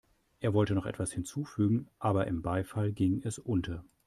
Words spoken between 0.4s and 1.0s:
wollte noch